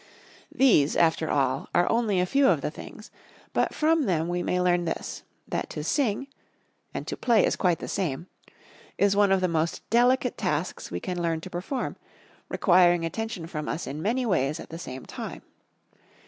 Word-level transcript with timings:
These, 0.51 0.95
after 0.95 1.29
all, 1.29 1.69
are 1.75 1.87
only 1.91 2.19
a 2.19 2.25
few 2.25 2.47
of 2.47 2.61
the 2.61 2.71
things; 2.71 3.11
but 3.53 3.71
from 3.71 4.05
them 4.07 4.29
we 4.29 4.41
may 4.41 4.59
learn 4.59 4.85
this, 4.85 5.21
that 5.47 5.69
to 5.69 5.83
sing 5.83 6.25
(and 6.91 7.05
to 7.05 7.15
play 7.15 7.45
is 7.45 7.55
quite 7.55 7.77
the 7.77 7.87
same) 7.87 8.25
is 8.97 9.15
one 9.15 9.31
of 9.31 9.41
the 9.41 9.47
most 9.47 9.87
delicate 9.91 10.39
tasks 10.39 10.89
we 10.89 10.99
can 10.99 11.21
learn 11.21 11.39
to 11.41 11.51
perform, 11.51 11.97
requiring 12.49 13.05
attention 13.05 13.45
from 13.45 13.69
us 13.69 13.85
in 13.85 14.01
many 14.01 14.25
ways 14.25 14.59
at 14.59 14.69
the 14.69 14.79
same 14.79 15.05
time. 15.05 15.43